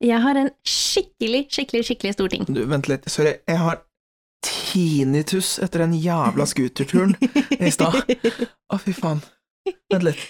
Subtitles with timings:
[0.00, 2.46] Jeg har en skikkelig, skikkelig, skikkelig stor ting.
[2.48, 3.04] Du, vent litt.
[3.12, 3.82] Sorry, jeg har
[4.40, 7.12] tinnitus etter den jævla scooterturen
[7.60, 7.98] i stad.
[8.72, 9.20] Å, fy faen.
[9.92, 10.22] Vent litt.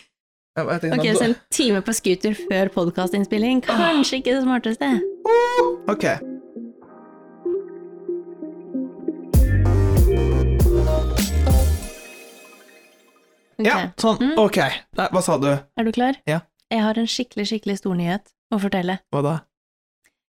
[0.58, 4.90] Tenker, Ok, så en time på scooter før podkastinnspilling, kanskje ikke det smarteste.
[5.86, 5.94] Ok.
[5.94, 6.18] Okay.
[13.60, 14.18] Ja, sånn.
[14.18, 14.34] Mm.
[14.40, 14.58] Ok.
[14.98, 15.50] Nei, hva sa du?
[15.52, 16.18] Er du klar?
[16.26, 16.40] Ja.
[16.72, 18.98] Jeg har en skikkelig, skikkelig stor nyhet å fortelle.
[19.14, 19.34] Hva da?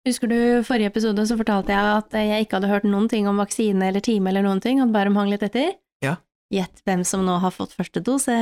[0.05, 3.39] Husker du forrige episode så fortalte jeg at jeg ikke hadde hørt noen ting om
[3.41, 5.71] vaksine eller time eller noen ting, at Bærum hang litt etter?
[6.05, 6.19] Ja.
[6.53, 8.35] Gjett hvem som nå har fått første dose.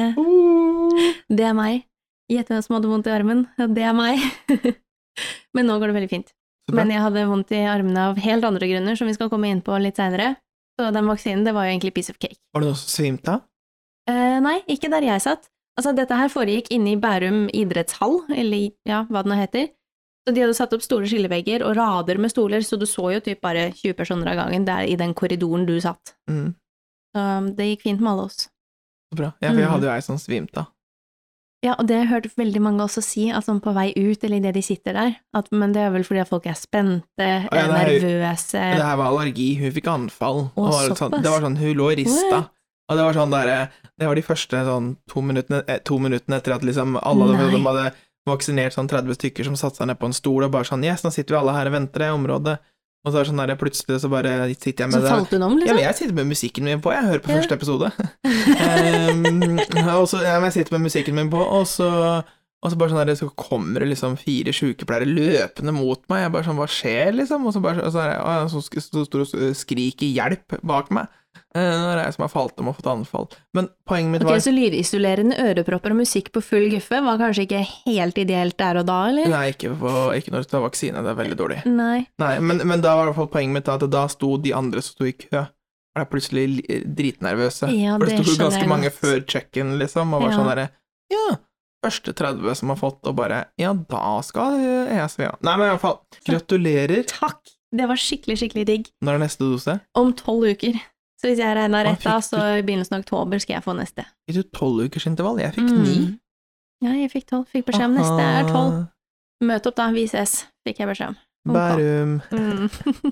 [1.32, 1.86] Det er meg.
[2.32, 3.46] Gjett hvem som hadde vondt i armen.
[3.56, 4.20] Det er meg.
[5.56, 6.34] Men nå går det veldig fint.
[6.74, 9.64] Men jeg hadde vondt i armene av helt andre grunner, som vi skal komme inn
[9.64, 10.34] på litt seinere.
[10.76, 12.42] Så den vaksinen, det var jo egentlig piece of cake.
[12.52, 13.48] Var det noen som svimte av?
[14.12, 15.48] Eh, nei, ikke der jeg satt.
[15.80, 19.72] Altså, dette her foregikk inne i Bærum idrettshall, eller ja, hva det nå heter.
[20.28, 23.20] Så de hadde satt opp store skillevegger og rader med stoler, så du så jo
[23.20, 26.14] typ bare 20 personer av gangen der i den korridoren du satt.
[26.30, 26.54] Mm,
[27.16, 28.48] Så det gikk fint med alle oss.
[29.14, 29.34] så bra.
[29.42, 29.72] Ja, for jeg Mm.
[29.74, 30.68] hadde jo ei som svimte av.
[31.64, 34.24] Ja, og det har jeg hørt veldig mange også si, at sånn på vei ut,
[34.24, 37.04] eller idet de sitter der, at men det er vel fordi at folk er spente,
[37.18, 40.52] ja, er det er- nervøse Det her var allergi, hun fikk anfall.
[40.58, 42.50] Å, det, var sånn, det var sånn, hun lå og rista.
[42.90, 46.36] Og det var sånn der, det var de første sånn to minuttene, eh, to minuttene
[46.42, 47.94] etter at liksom alle hadde, de hadde
[48.30, 51.04] vaksinert sånn 30 stykker som satte seg ned på en stol og bare sånn Yes,
[51.04, 52.58] nå sitter vi alle her og venter i området.
[53.04, 55.44] Og så er det sånn der, plutselig så bare sitter jeg med det falt hun
[55.44, 55.76] om, Ja, liksom?
[55.76, 57.40] men jeg sitter med musikken min på, jeg hører på Ja.
[57.42, 57.90] første episode.
[58.24, 59.60] um,
[60.00, 61.90] og så, ja, men jeg sitter med musikken min på, og så,
[62.64, 66.24] og så bare sånn der, så kommer det liksom fire sykepleiere løpende mot meg.
[66.24, 67.44] Jeg bare sånn, hva skjer, liksom?
[67.50, 70.94] Og så bare og så er å, ja, så så det og skriker hjelp bak
[70.96, 71.12] meg.
[71.56, 73.28] Uh, nå er det jeg som har falt om og fått anfall.
[73.54, 77.46] Men poenget mitt Ok, var så lydisolerende ørepropper og musikk på full guffe var kanskje
[77.48, 79.30] ikke helt ideelt der og da, eller?
[79.34, 81.60] Nei, ikke, på, ikke når du tar vaksine, det er veldig dårlig.
[81.70, 82.00] Nei.
[82.22, 84.82] Nei, men, men da var i hvert fall poenget mitt at da sto de andre
[84.82, 85.46] som sto i kø,
[85.94, 87.70] var plutselig dritnervøse.
[87.78, 90.38] Ja, For det det sto ganske mange før check-in, liksom, og var Ja.
[90.40, 90.70] sånn derre
[91.14, 91.36] Ja,
[91.86, 95.36] første 30 som har fått, og bare Ja, da skal ja.
[95.44, 97.04] Nei, men i hvert fall, gratulerer.
[97.06, 97.42] Takk!
[97.74, 98.90] Det var skikkelig, skikkelig digg.
[99.02, 99.80] Når er neste dose?
[99.98, 100.78] Om tolv uker.
[101.24, 104.04] Så hvis jeg regna rett da, så i begynnelsen av oktober skal jeg få neste.
[104.28, 105.40] Fikk du tolv ukers intervall?
[105.40, 106.20] Jeg fikk Mm.
[106.84, 107.46] Ja, jeg fikk tolv.
[107.48, 108.74] Fikk beskjed om neste er tolv.
[109.48, 110.34] Møt opp da, vi ses,
[110.68, 111.18] fikk jeg beskjed om.
[111.56, 112.18] Bærum.
[112.32, 112.68] Mm.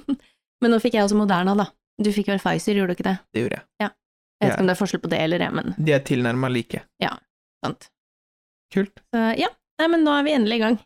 [0.61, 1.69] Men nå fikk jeg også Moderna, da.
[2.01, 3.15] Du fikk vel Pfizer, gjorde du ikke det?
[3.31, 3.65] Det gjorde jeg.
[4.41, 6.49] Jeg vet ikke om det er forskjell på det eller det, men De er tilnærma
[6.49, 6.79] like.
[6.99, 7.11] Ja,
[7.63, 7.87] sant.
[8.73, 9.03] Kult.
[9.13, 10.77] Så ja, nei, men nå er vi endelig i gang.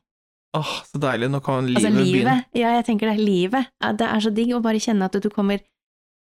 [0.60, 1.30] Åh, så deilig.
[1.32, 2.36] Nå kan livet, Altså, begynne.
[2.56, 5.30] ja, jeg tenker det, livet, ja, det er så digg å bare kjenne at du
[5.32, 5.64] kommer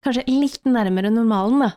[0.05, 1.71] kanskje litt nærmere normalen, da.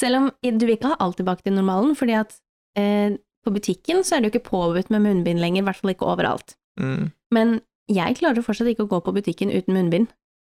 [0.00, 2.34] Selv om du vil ikke ha alt tilbake til normalen, fordi at
[2.78, 3.14] eh,
[3.44, 6.08] på butikken så er det jo ikke påbudt med munnbind lenger, i hvert fall ikke
[6.10, 6.56] overalt.
[6.80, 7.12] Mm.
[7.34, 7.58] Men
[7.92, 10.08] jeg klarer fortsatt ikke å gå på butikken uten munnbind.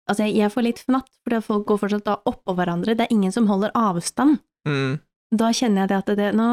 [0.09, 3.07] Altså, jeg, jeg får litt fnatt, fordi at folk går fortsatt da oppå hverandre, det
[3.07, 4.39] er ingen som holder avstand.
[4.67, 4.97] Mm.
[5.35, 6.49] Da kjenner jeg det at det, nå,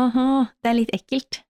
[0.64, 1.42] det er litt ekkelt,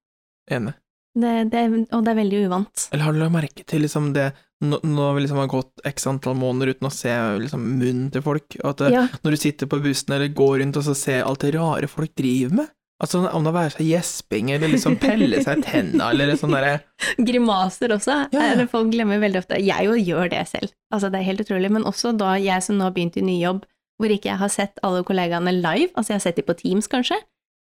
[0.50, 0.74] Enig.
[1.14, 1.62] Det, det,
[1.92, 2.86] og det er veldig uvant.
[2.92, 4.30] Eller har du lagt merke til liksom det
[4.62, 7.10] Nå, har vi liksom har gått x antall måneder uten å se
[7.42, 10.76] liksom munnen til folk, og at Ja, når du sitter på bussen eller går rundt
[10.78, 12.70] og så ser alt det rare folk driver med?
[13.02, 16.76] Altså om det være seg gjesping eller liksom pelle seg i tenna eller sånn derre
[17.28, 18.44] grimaser også, Ja.
[18.52, 19.58] er folk glemmer veldig ofte.
[19.58, 22.78] Jeg jo gjør det selv, altså det er helt utrolig, men også da jeg som
[22.78, 23.66] nå har begynt i ny jobb,
[23.98, 26.86] hvor ikke jeg har sett alle kollegaene live, altså jeg har sett de på Teams
[26.86, 27.18] kanskje,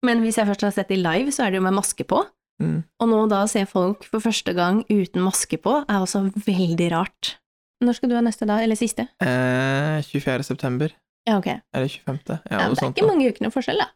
[0.06, 2.22] men hvis jeg først har sett de live, så er det jo med maske på,
[2.62, 2.78] mm.
[3.00, 6.90] og nå da å se folk for første gang uten maske på, er også veldig
[6.92, 7.36] rart.
[7.84, 9.08] Når skal du ha neste da, eller siste?
[9.20, 10.42] eh, 24.
[10.46, 10.92] september,
[11.26, 11.48] Ja, ok.
[11.74, 12.20] eller 25.
[12.28, 12.96] Ja, Ja, det er sånt.
[12.96, 13.12] ikke da.
[13.12, 13.88] mange ukene forskjell da,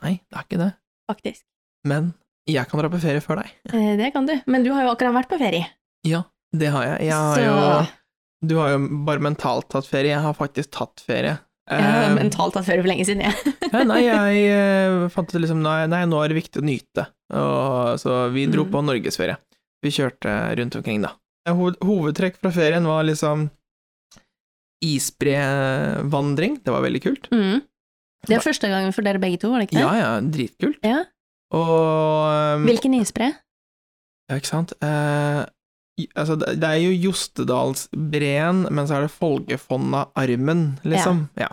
[0.00, 0.72] Nei, det er ikke det.
[1.10, 1.42] faktisk.
[1.84, 2.12] Men
[2.46, 3.50] jeg kan dra på ferie før deg.
[3.72, 5.66] Eh, Det kan du, men du har jo akkurat vært på ferie.
[6.06, 6.22] Ja,
[6.56, 7.08] det har jeg.
[7.08, 7.86] Jeg har Så jo
[8.48, 11.38] Du har jo bare mentalt tatt ferie, jeg har faktisk tatt ferie.
[11.70, 13.54] Jeg har Eh, mentalt tatt ferie for lenge siden, jeg.
[13.70, 17.06] Ja, nei, jeg eh, fant ut liksom nei, nei, nå er det viktig å nyte.
[17.30, 18.72] Og, så vi dro Mm.
[18.74, 19.36] på norgesferie.
[19.84, 21.14] Vi kjørte rundt omkring, da.
[21.48, 23.48] Hovedtrekk fra ferien var liksom
[24.84, 26.58] isbrevandring.
[26.64, 27.28] Det var veldig kult.
[27.32, 27.62] Mm.
[28.28, 29.84] Det er første gangen for dere begge to, var det ikke det?
[29.86, 30.82] Ja, ja, dritkult.
[30.84, 30.98] Ja.
[31.56, 33.30] Og um, Hvilken isbre?
[34.30, 34.74] Ja, ikke sant.
[34.84, 35.40] Eh,
[36.14, 41.24] altså, det, er jo Jostedalsbreen, men så er det Folgefonna-armen, liksom.
[41.40, 41.48] Ja.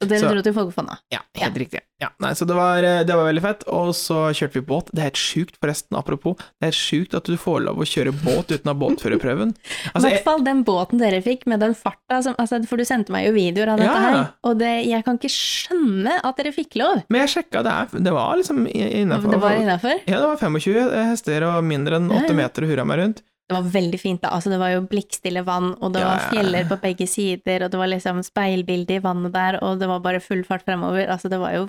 [0.00, 0.98] Og dere Så- dro til Folgefonna.
[1.12, 1.80] Ja, helt riktig.
[2.00, 4.86] Ja, nei, så det var, eh, det var veldig fett, og så kjørte vi båt.
[4.94, 7.84] Det er helt sjukt, forresten, apropos, det er helt sjukt at du får lov å
[7.84, 9.50] kjøre båt uten å ha båtførerprøven.
[9.84, 12.84] I Altså, hvert fall den båten dere fikk med den farta som altså, For du
[12.84, 14.00] sendte meg jo videoer av dette Ja.
[14.00, 17.04] her, og det, jeg kan ikke skjønne at dere fikk lov.
[17.10, 19.30] men jeg sjekka, det, er, det var liksom innafor.
[19.30, 20.00] Det var innafor?
[20.06, 22.34] Ja, det var 25 hester og mindre enn 8 Ja, ja.
[22.40, 23.22] meter og hurra meg rundt.
[23.50, 24.30] Det var veldig fint, da.
[24.36, 27.72] Altså, det var jo blikkstille vann, og det Ja, var fjeller på begge sider, og
[27.72, 31.08] det var liksom speilbilde i vannet der, og det var bare full fart fremover.
[31.10, 31.64] Altså, det var jo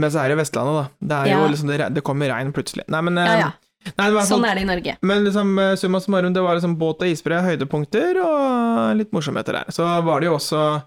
[0.00, 0.88] Men så er det Vestlandet, da.
[1.12, 1.42] Det er Ja.
[1.44, 2.84] jo liksom det, det kommer regn plutselig.
[2.88, 3.50] Nei, men Ja, eh, ja.
[3.98, 4.96] Nei, Sånn er det i Norge.
[5.02, 9.52] Men liksom, eh, summa summarum, det var liksom båt og isbre, høydepunkter og litt morsomheter
[9.60, 9.64] der.
[9.70, 10.82] Så var det jo også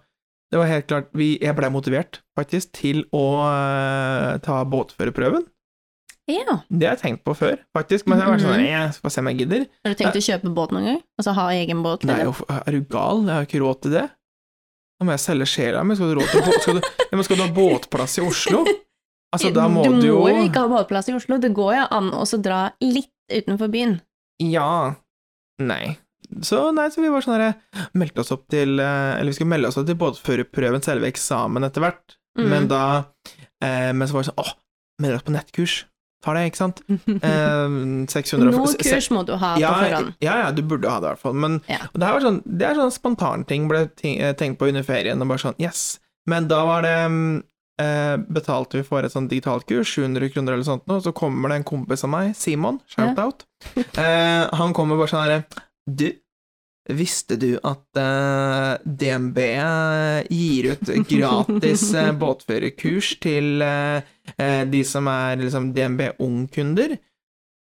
[0.51, 5.45] Det var helt klart vi, Jeg blei motivert, faktisk, til å eh, ta båtførerprøven.
[6.29, 6.59] Ja.
[6.69, 8.67] Det har jeg tenkt på før, faktisk, men jeg har vært sånn Mhm.
[8.69, 9.65] Jeg skal se om jeg gidder.
[9.85, 11.01] Har du tenkt å kjøpe båt noen gang?
[11.17, 12.05] Altså ha egen båt?
[12.05, 12.61] Nei, eller?
[12.67, 13.23] er du gal?
[13.25, 14.05] Jeg har ikke råd til det.
[14.99, 15.95] Nå må jeg selge sjela mi.
[15.95, 16.21] Skal du,
[16.59, 18.65] skal, du, skal du ha båtplass i Oslo?
[19.33, 21.75] Altså, da må du, du jo må jo ikke ha båtplass i Oslo, det går
[21.77, 23.99] jo an å dra litt utenfor byen.
[24.41, 24.95] Ja.
[25.61, 25.97] Nei.
[26.45, 29.49] Så nei, så vi var sånn herre Meldte oss opp til eh, Eller vi skulle
[29.49, 32.17] melde oss opp til båtførerprøven, selve eksamen, etter hvert.
[32.37, 32.49] Mm.
[32.51, 32.81] Men da
[33.65, 34.51] eh, Men så var det sånn Åh,
[35.01, 35.75] melder oss på nettkurs.
[36.25, 36.81] Tar det, ikke sant?
[37.23, 37.75] Eh,
[38.11, 40.13] 600 Noe kurs må du ha ja, på forhånd.
[40.25, 41.37] ja, ja, du burde ha det i hvert fall.
[41.45, 41.77] Men Ja.
[41.93, 45.39] det, her sånn, det er sånn spontanting ble eh, tenkt på under ferien, og bare
[45.45, 45.99] sånn yes.
[46.27, 47.37] Men da var det mm,
[47.81, 51.49] eh, Betalte vi for et sånt digitalt kurs, 700 kroner eller sånt, og så kommer
[51.53, 53.45] det en kompis av meg, Simon, shout out.
[53.79, 55.43] Eh, han kommer bare sånn herre
[55.87, 56.09] Du,
[56.95, 59.37] visste du at uh, DNB
[60.29, 66.97] gir ut gratis eh, båtførerkurs til eh, eh, de som er liksom DNB Ung-kunder?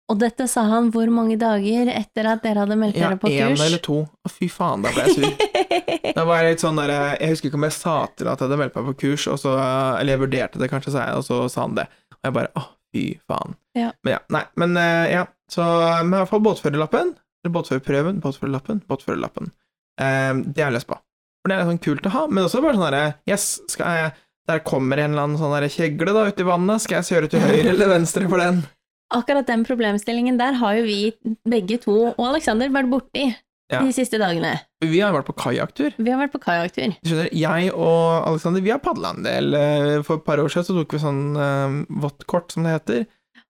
[0.07, 3.27] Og dette sa han hvor mange dager etter at dere hadde meldt Ja, dere på
[3.27, 3.41] kurs?
[3.43, 3.65] én kurs?
[3.67, 3.99] eller to.
[4.07, 5.33] Å, fy faen, da ble jeg sur.
[6.17, 8.47] Da var jeg litt sånn der, Jeg husker ikke om jeg sa til at jeg
[8.47, 9.57] hadde meldt meg på kurs, så,
[9.99, 11.89] eller jeg vurderte det kanskje, sa jeg, og så sa han det.
[12.15, 12.63] Og jeg bare å,
[12.95, 13.57] fy faen.
[13.77, 13.91] Ja.
[14.07, 15.27] Men ja, nei, men eh, ja.
[15.53, 15.63] Så
[16.03, 17.13] men i hvert fall båtførerlappen,
[17.55, 19.51] båtførerprøven, båtførerlappen, båtførerlappen.
[20.01, 20.99] Eh, det har jeg lyst på.
[21.43, 24.15] For det er sånn kult å ha, men også bare sånn herre Yes, skal jeg
[24.51, 27.43] Der kommer en eller annen sånn kjegle da ute i vannet, skal jeg kjøre til
[27.43, 28.61] høyre eller venstre for den?
[29.15, 31.01] Akkurat den problemstillingen der har jo vi
[31.47, 33.29] begge to, og Aleksander, vært borti
[33.71, 33.81] Ja.
[33.83, 34.53] de siste dagene.
[34.83, 35.95] Vi har vært på kajakktur.
[35.99, 36.95] Vi har vært på kajakktur.
[37.03, 39.55] Skjønner, jeg og Alexander, vi har padla en del.
[39.55, 43.07] Eh, For et par år siden så tok vi sånn uh, vått-kort, som det heter,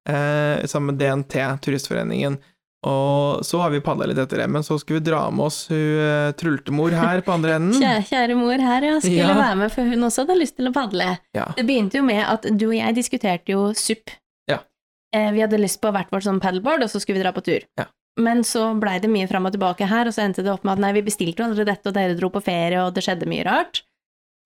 [0.09, 2.39] uh, sammen med DNT, Turistforeningen.
[2.87, 5.65] Og så har vi padla litt etter det, men så skulle vi dra med oss
[5.73, 7.75] hun uh, trultemor her på andre enden.
[7.83, 9.35] Kjære, kjære mor her, ja, skulle Ja.
[9.41, 11.09] være med, for hun også hadde lyst til å padle.
[11.35, 11.49] Ja.
[11.57, 14.15] Det begynte jo med at du og jeg diskuterte jo SUP.
[14.51, 14.61] Ja.
[15.17, 17.43] Eh, vi hadde lyst på hvert vårt sånn paddleboard, og så skulle vi dra på
[17.47, 17.67] tur.
[17.81, 17.89] Ja.
[18.23, 20.79] Men så blei det mye fram og tilbake her, og så endte det opp med
[20.79, 23.29] at nei, vi bestilte jo aldri dette, og dere dro på ferie, og det skjedde
[23.29, 23.83] mye rart.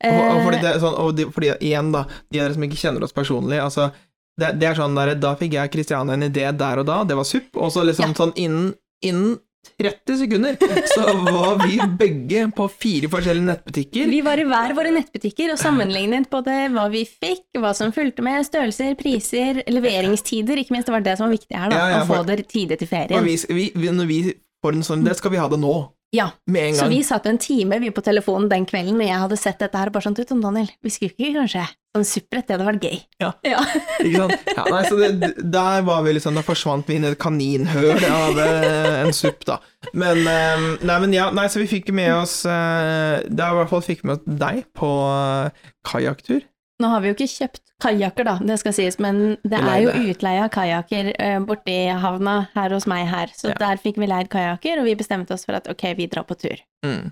[0.01, 2.65] Og, og fordi Eh, det sånn, og de, fordi igjen, da, de av dere som
[2.65, 3.91] ikke kjenner oss personlig, altså
[4.39, 7.17] det, det er sånn der, Da fikk jeg Kristiane en idé der og da, det
[7.19, 8.19] var supp, og så liksom Ja.
[8.25, 9.39] sånn innen, innen
[9.81, 10.57] 30 sekunder
[10.95, 14.07] så var vi begge på fire forskjellige nettbutikker.
[14.09, 18.25] Vi var i hver våre nettbutikker og sammenlignet både hva vi fikk, hva som fulgte
[18.25, 21.89] med, størrelser, priser, leveringstider, ikke minst det var det som var viktig her, da, Ja,
[21.93, 23.29] ja, å få det tidlig til Og ferien.
[23.29, 24.21] vi, vi, når vi
[24.65, 25.75] får en sånn det skal vi ha det nå.
[26.17, 29.21] Ja, Med en så vi satt en time vi på telefonen den kvelden når jeg
[29.23, 32.07] hadde sett dette her, og bare sånn, du Tom Daniel, vi skulle ikke kanskje sånn
[32.07, 32.99] supprett, det hadde vært gøy.
[33.23, 33.31] Ja.
[33.47, 33.63] ja.
[34.05, 34.53] Ikke sant?
[34.57, 38.05] Ja, nei, så det, der var vi liksom Da forsvant vi inn i et kaninhøl
[38.07, 39.59] av eh, en supp, da.
[39.93, 43.73] Men eh, Nei, men ja, nei, så vi fikk med oss eh, Da i hvert
[43.73, 45.51] fall fikk med oss deg på uh,
[45.87, 46.47] kajakktur.
[46.81, 49.93] Nå har vi jo ikke kjøpt kajakker, da, det skal sies, men det er jo
[50.13, 53.57] utleie av kajakker eh, borti havna her hos meg her, så Ja.
[53.61, 56.37] der fikk vi leid kajakker, og vi bestemte oss for at ok, vi drar på
[56.41, 56.61] tur.
[56.87, 57.11] Mm.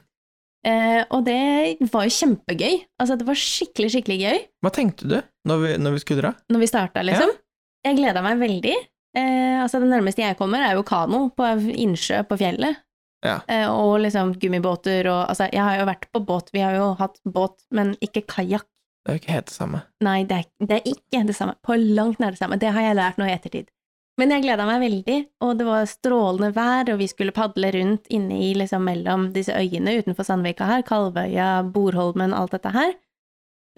[0.69, 2.78] Eh, og det var jo kjempegøy.
[3.00, 5.16] Altså, det var skikkelig, skikkelig gøy Hva tenkte du
[5.49, 6.33] når vi, når vi skulle dra?
[6.52, 7.31] når vi starta, liksom.
[7.87, 8.75] Jeg gleda meg veldig.
[9.16, 12.83] Eh, altså, det nærmeste jeg kommer, er jo kano på innsjø på fjellet.
[13.25, 13.38] Ja.
[13.50, 16.90] Eh, og liksom gummibåter og Altså, jeg har jo vært på båt, vi har jo
[17.00, 18.69] hatt båt, men ikke kajakk.
[19.07, 19.81] Det er jo ikke helt det samme.
[20.04, 21.54] Nei, det er, det er ikke det samme.
[21.64, 22.59] På langt nær det samme.
[22.61, 23.71] Det har jeg lært nå i ettertid.
[24.18, 28.08] Men jeg gleda meg veldig, og det var strålende vær, og vi skulle padle rundt
[28.10, 32.96] inne i liksom mellom disse øyene utenfor Sandvika her, Kalvøya, Borholmen, alt dette her.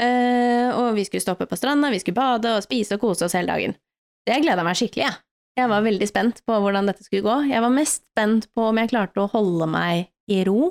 [0.01, 3.37] Uh, og vi skulle stoppe på stranda, vi skulle bade og spise og kose oss
[3.37, 3.77] hele dagen.
[4.25, 5.19] Det gleda meg skikkelig, jeg.
[5.61, 7.35] Jeg var veldig spent på hvordan dette skulle gå.
[7.51, 10.71] Jeg var mest spent på om jeg klarte å holde meg i ro,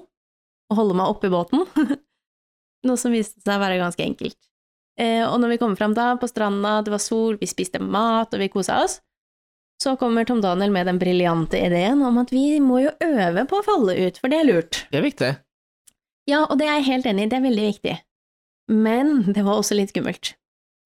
[0.71, 1.67] og holde meg oppe i båten.
[2.87, 4.39] Noe som viste seg å være ganske enkelt.
[4.97, 8.33] Uh, og når vi kom fram da, på stranda, det var sol, vi spiste mat,
[8.33, 8.97] og vi kosa oss,
[9.83, 13.59] så kommer Tom Daniel med den briljante ideen om at vi må jo øve på
[13.59, 14.83] å falle ut, for det er lurt.
[14.91, 15.31] Det er viktig.
[16.29, 17.95] Ja, og det er jeg helt enig i, det er veldig viktig.
[18.69, 20.33] Men det var også litt skummelt.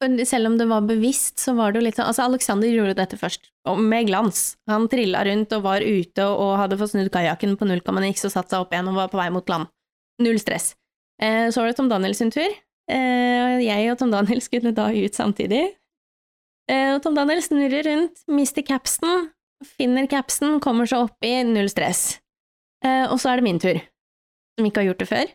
[0.01, 2.97] For selv om det var bevisst, så var det jo litt sånn Altså, Alexander gjorde
[2.97, 4.43] dette først, og med glans.
[4.69, 8.25] Han trilla rundt og var ute og hadde fått snudd kajakken på null komma niks
[8.27, 9.71] og satt seg opp igjen og var på vei mot land.
[10.23, 10.73] Null stress.
[11.21, 12.51] Eh, så var det Tom Daniel sin tur.
[12.91, 15.65] Eh, jeg og Tom Daniel skulle da ut samtidig.
[16.72, 19.29] Eh, og Tom Daniel snurrer rundt, mister capsen,
[19.75, 22.20] finner capsen, kommer seg opp i null stress.
[22.86, 23.79] Eh, og så er det min tur,
[24.58, 25.34] som ikke har gjort det før.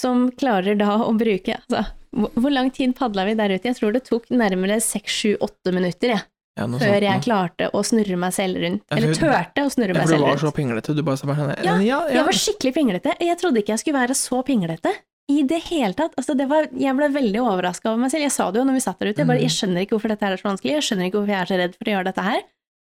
[0.00, 1.84] Som klarer da å bruke altså,
[2.14, 3.68] hvor, lang tid padla vi der ute?
[3.68, 6.24] Jeg tror det tok nærmere seks, sju, åtte minutter jeg,
[6.58, 8.84] Ja, før sånt jeg klarte å snurre meg selv rundt.
[8.88, 10.10] Ja, Eller turte å snurre meg Ja, rundt.
[10.10, 10.94] for du var så pinglete.
[10.94, 12.18] Du bare sa bare sånn Ja, ja, ja.
[12.18, 13.16] Jeg var skikkelig pinglete.
[13.22, 14.94] Jeg trodde ikke jeg skulle være så pinglete.
[15.32, 16.12] I det hele tatt.
[16.20, 18.26] Altså, det var, jeg ble veldig overraska over meg selv.
[18.26, 19.22] Jeg sa det jo når vi satt der ute.
[19.22, 19.46] Jeg, bare, Mhm.
[19.48, 20.72] jeg skjønner ikke hvorfor dette her er så vanskelig.
[20.74, 22.42] Jeg skjønner ikke hvorfor jeg er så redd for å gjøre dette her.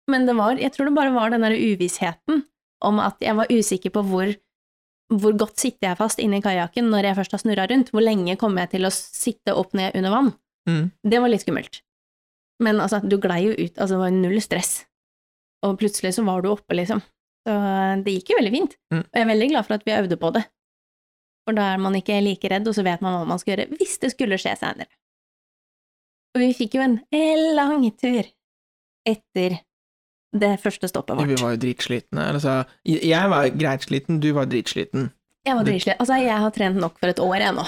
[0.09, 2.43] Men det var, jeg tror det bare var den der uvissheten
[2.85, 4.35] om at jeg var usikker på hvor,
[5.11, 7.91] hvor godt sitter jeg fast inni i kajakken når jeg først har snurra rundt.
[7.91, 10.33] Hvor lenge kommer jeg til å sitte opp ned under vann?
[10.69, 10.91] Mm.
[11.09, 11.81] Det var litt skummelt.
[12.61, 14.85] Men altså, du glei jo ut, altså det var null stress.
[15.65, 17.01] Og plutselig så var du oppe, liksom.
[17.47, 17.55] Så
[18.05, 18.77] det gikk jo veldig fint.
[18.93, 19.01] Mm.
[19.03, 20.45] Og jeg er veldig glad for at vi øvde på det.
[21.47, 23.79] For da er man ikke like redd, og så vet man hva man skal gjøre
[23.79, 24.91] hvis det skulle skje seinere.
[26.35, 26.99] Og vi fikk jo en
[27.57, 28.27] lang tur
[29.07, 29.61] etter
[30.37, 31.31] det første stoppet vårt.
[31.31, 32.27] Vi var jo dritslitne.
[32.35, 35.11] Altså, jeg var greit sliten, du var dritsliten.
[35.47, 36.03] Jeg var dritsliten.
[36.03, 37.67] Altså, jeg har trent nok for et år, jeg nå.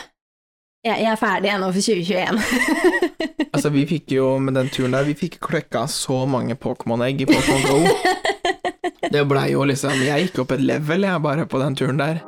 [0.87, 3.49] Jeg, jeg er ferdig ennå for 2021.
[3.49, 7.31] Altså, vi fikk jo med den turen der, vi fikk kløkka så mange Pokémon-egg i
[7.31, 7.79] Pokémon Go.
[9.13, 12.21] Det blei jo liksom Jeg gikk opp et level, jeg, bare på den turen der.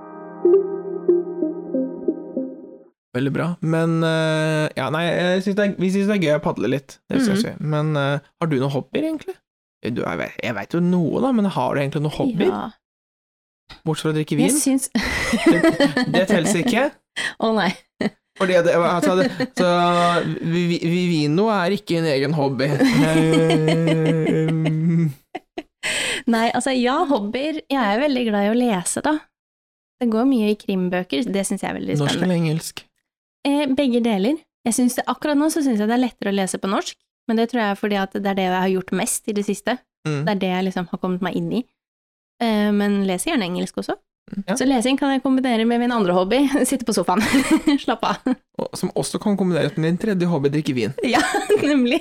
[3.16, 3.46] Veldig bra.
[3.66, 6.68] Men uh, Ja, nei, jeg synes det er, vi syns det er gøy å padle
[6.70, 6.98] litt.
[7.10, 7.56] Det synes jeg.
[7.60, 9.34] Men uh, har du noen hobbyer, egentlig?
[9.82, 12.50] Du, jeg vet- jeg veit jo noe, da, men har du egentlig noen hobbyer?
[12.52, 12.62] Ja.
[13.86, 14.58] Bortsett fra å drikke Jeg vin?
[14.60, 14.90] syns
[16.14, 16.88] Det telles ikke.
[17.40, 17.70] Å nei.
[18.40, 19.26] Fordi det, altså, det,
[19.58, 19.68] så
[20.40, 22.68] vi, vi, Vino er ikke en egen hobby.
[26.30, 27.60] Nei, altså ja, hobbyer.
[27.70, 29.16] Jeg er veldig glad i å lese, da.
[30.00, 32.24] Det går mye i krimbøker, det syns jeg er veldig norsk spennende.
[32.36, 32.84] eller engelsk?
[33.48, 34.36] Eh, begge deler.
[34.66, 36.96] Jeg synes det, akkurat nå så syns jeg det er lettere å lese på norsk,
[37.28, 39.32] men det tror jeg er fordi at det er det jeg har gjort mest i
[39.36, 39.78] det siste.
[40.08, 40.22] Mm.
[40.26, 41.64] Det er det jeg liksom har kommet meg inn i.
[42.42, 43.96] Eh, men leser gjerne engelsk også.
[44.46, 44.54] Ja.
[44.54, 47.24] Så lesing kan jeg kombinere med min andre hobby, sitte på sofaen.
[47.82, 48.28] Slapp av.
[48.60, 50.92] Og- Som også kan kombineres med din tredje hobby, drikke vin.
[51.02, 51.22] Ja,
[51.64, 51.98] nemlig.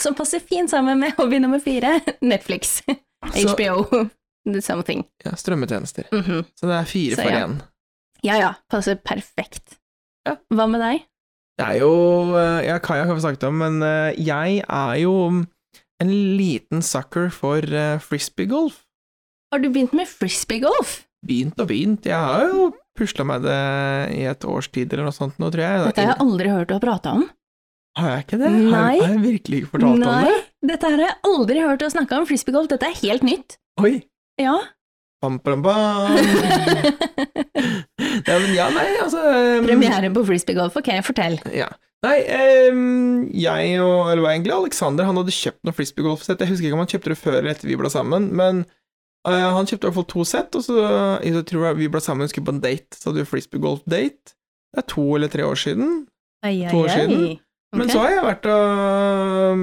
[0.00, 2.78] Som passer fint sammen med hobby nummer fire, Netflix.
[3.34, 4.06] Så, HBO.
[4.48, 5.04] The something.
[5.24, 6.08] ja, strømmetjenester.
[6.10, 6.44] Mhm.
[6.58, 7.44] Så det er fire Så for ja.
[8.26, 9.76] Ja ja, passer perfekt.
[10.28, 10.36] Ja.
[10.54, 11.02] Hva med deg?
[11.60, 11.92] Det er jo
[12.38, 15.14] eh, Ja, Kaja har vi snakket om, men eh, jeg er jo
[16.02, 18.80] en liten sucker for uh, frisbeegolf.
[19.54, 21.04] Har du begynt med frisbeegolf?
[21.22, 22.08] Begynt og begynt.
[22.10, 23.60] Jeg har jo pusla med det
[24.16, 25.84] i et års tid eller noe sånt nå, tror jeg.
[25.86, 27.22] Dette har jeg aldri hørt deg prate om.
[28.00, 28.50] Har jeg ikke det?
[28.50, 28.98] Har, Nei.
[28.98, 30.38] har jeg virkelig ikke fortalt om Nei, det?
[30.72, 32.26] dette har jeg aldri hørt deg snakke om.
[32.32, 33.58] Frisbeegolf, dette er helt nytt.
[33.84, 33.94] Oi!
[34.40, 34.56] Ja.
[35.22, 36.16] Bam, bam, bam.
[38.28, 41.38] ja, men ja, nei, altså um, Premiere på frisbeegolf, ok, fortell.
[41.56, 41.70] Ja.
[42.02, 42.16] Nei,
[42.72, 46.40] um, jeg og Eller var egentlig, Alexander han hadde kjøpt noen frisbeegolfsett.
[46.42, 48.64] Jeg husker ikke om han kjøpte det før eller etter vi ble sammen, men
[49.28, 50.86] uh, han kjøpte i hvert fall to sett, og så
[51.22, 52.98] jeg tror jeg vi ble sammen og skulle på en date.
[52.98, 54.34] Så hadde vi frisbeegolf-date.
[54.72, 55.94] Det er to eller tre år siden.
[56.42, 57.24] Ai, ai, To år siden.
[57.28, 57.40] Okay.
[57.76, 59.62] Men så har jeg vært og um,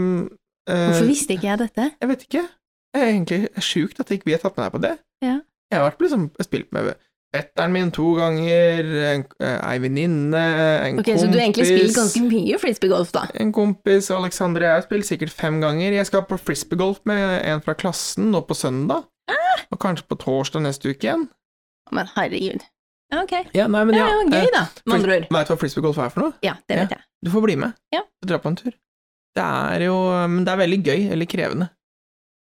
[0.70, 1.92] uh, Hvorfor visste ikke jeg dette?
[2.00, 2.48] Jeg vet ikke.
[2.90, 4.96] Det er egentlig sjukt at ikke vi har tatt med deg på det.
[5.26, 5.36] Ja.
[5.70, 6.94] Jeg har vært liksom spilt med
[7.36, 10.42] fetteren min to ganger, eh, ei venninne,
[10.86, 13.28] en Ok, kompis Så du har egentlig spilt ganske mye frisbeegolf, da?
[13.34, 15.94] En kompis, Alexander og jeg, har spilt sikkert fem ganger.
[16.00, 19.06] Jeg skal på frisbeegolf med en fra klassen nå på søndag.
[19.30, 19.64] Ah!
[19.70, 21.30] Og kanskje på torsdag neste uke igjen.
[21.94, 22.66] Men herregud.
[23.14, 23.34] Ok.
[23.58, 24.20] Ja, nei, men Ja, ja.
[24.22, 25.32] ja, gøy, da, med andre ord.
[25.34, 26.36] Veit du hva frisbeegolf er for noe?
[26.46, 27.06] Ja, det vet jeg.
[27.26, 27.74] Du får bli med.
[27.94, 28.04] Ja.
[28.26, 28.74] Dra på en tur.
[29.38, 29.96] Det er jo
[30.30, 31.70] Men det er veldig gøy, eller krevende.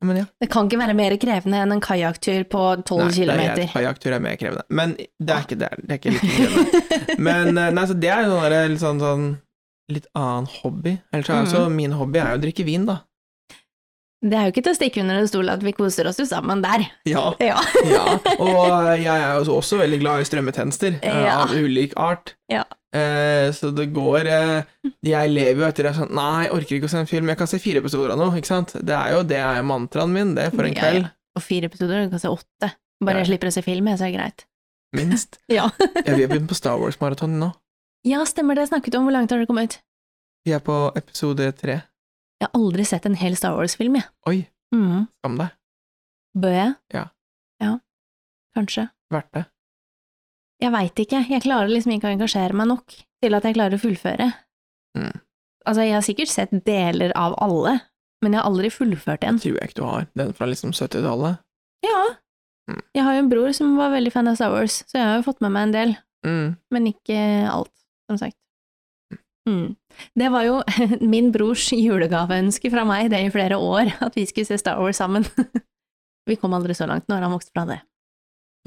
[0.05, 0.25] Men ja.
[0.39, 3.55] Det kan ikke være mer krevende enn en kajakktur på tolv Nei, det er kilometer.
[3.63, 3.71] greit.
[3.73, 4.63] Kajakktur er mer krevende.
[4.69, 5.69] Men det er ikke det.
[5.71, 7.17] er- Det er ikke like krevende.
[7.29, 9.27] Men eh, nei, så det er jo sånn sånn, sånn
[9.89, 10.97] litt annen hobby.
[11.13, 12.99] Ellers er altså min hobby er jo å drikke vin, da.
[14.27, 16.25] Det er jo ikke til å stikke under en stol at vi koser oss jo
[16.25, 16.87] sammen der.
[17.05, 17.31] Ja.
[17.49, 17.57] Ja.
[17.85, 18.05] ja.
[18.37, 21.43] Og jeg er jo også veldig glad i strømmetjenester Ja.
[21.43, 22.35] av ulik art.
[22.97, 26.87] Eh, så det går eh, Jeg lever jo etter det sånn Nei, jeg orker ikke
[26.89, 28.73] å se en film, jeg kan se fire episoder av noe, ikke sant?
[28.79, 31.07] Det er jo det er mantraen min, det, for en Ja, kveld.
[31.09, 31.13] ja.
[31.37, 32.71] Og fire episoder, du kan se åtte.
[33.03, 33.23] Bare Ja.
[33.23, 34.45] jeg slipper å se film, så er det greit.
[34.97, 35.37] Minst.
[35.57, 35.67] Ja.
[36.05, 37.51] Ja, vi har begynt på Star Wars-maraton nå.
[38.07, 38.65] ja, stemmer det.
[38.67, 39.79] Jeg snakket om hvor langt har det kommet.
[40.47, 41.81] Vi er på episode tre.
[42.39, 44.05] Jeg har aldri sett en hel Star Wars-film, jeg.
[44.27, 45.07] Oi, Mm.
[45.19, 45.49] skam deg.
[46.37, 46.73] Bør jeg?
[46.93, 47.05] Ja.
[47.61, 47.79] Ja,
[48.55, 48.89] kanskje.
[49.11, 49.45] Verdt det.
[50.63, 51.19] Jeg veit ikke.
[51.29, 54.29] Jeg klarer liksom ikke å engasjere meg nok til at jeg klarer å fullføre.
[54.97, 55.13] Mm.
[55.67, 57.75] Altså, jeg har sikkert sett deler av alle,
[58.23, 59.37] men jeg har aldri fullført en.
[59.43, 60.07] Tror jeg ikke du har.
[60.17, 61.37] Den fra liksom 70-tallet.
[61.85, 61.99] Ja.
[62.71, 62.81] Mm.
[62.97, 65.19] Jeg har jo en bror som var veldig fan av Star Wars, så jeg har
[65.19, 65.95] jo fått med meg en del,
[66.25, 66.55] Mm.
[66.73, 67.15] men ikke
[67.47, 67.71] alt,
[68.09, 68.35] som sagt.
[69.47, 69.75] Mm.
[70.17, 70.55] Det var jo
[71.13, 74.97] min brors julegaveønske fra meg det i flere år, at vi skulle se Star Wars
[74.99, 75.23] sammen.
[76.27, 77.77] vi kom aldri så langt, nå har han vokst fra det.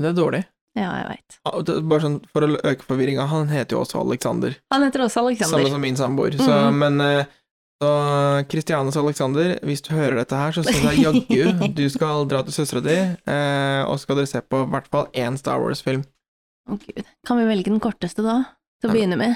[0.00, 0.44] Det er dårlig.
[0.79, 1.37] Ja, jeg veit.
[1.49, 1.59] Ah,
[1.91, 4.55] Bare sånn for å øke forvirringa, han heter jo også Alexander.
[4.71, 5.59] Han heter også Alexander.
[5.59, 6.37] Samme som min samboer.
[6.39, 6.79] Så, -hmm.
[6.79, 7.25] men eh,
[7.83, 7.91] så
[8.50, 12.53] Christianes Alexander, hvis du hører dette her, så syns jeg jaggu du skal dra til
[12.53, 12.97] søstera di,
[13.33, 16.05] eh, og skal dere se på i hvert fall én Star Wars-film.
[16.71, 17.05] Å gud.
[17.27, 18.45] Kan vi velge den korteste da,
[18.81, 19.35] til å begynne med?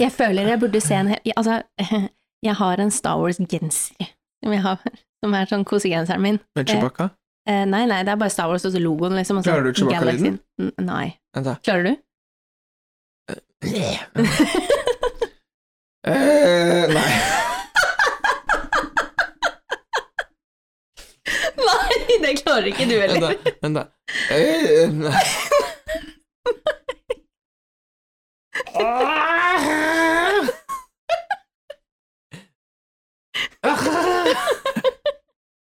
[0.00, 1.62] Jeg føler jeg burde se en hel Altså,
[2.48, 4.14] jeg har en Star Wars-genser
[4.44, 4.80] som jeg har,
[5.24, 6.40] som er sånn kosegenseren min.
[6.56, 7.08] Med Chewbacca.
[7.08, 9.36] Eh, nei, nei, det er bare Star Wars og så logoen, liksom.
[9.38, 10.38] og så Klarer du Chewbacca-lyden?
[10.80, 11.08] Nei.
[11.36, 11.54] Vent, da.
[11.64, 11.94] Klarer du?
[16.04, 17.00] Eh, nei.
[21.64, 23.30] nei, det klarer ikke du Vent, da.
[23.62, 23.84] Vent, da.
[24.28, 25.24] Eh, nei.
[28.76, 30.44] Ah!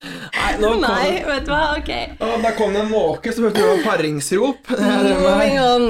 [0.04, 1.92] Nei, nå kom Nei, vet du hva, ok.
[2.24, 4.72] Å, Der kom det en måke, som hørte paringsrop.
[4.74, 5.88] Moving on.